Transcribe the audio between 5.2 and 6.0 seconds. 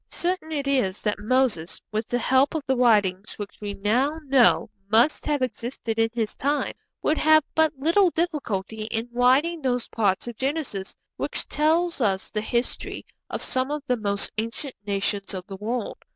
have existed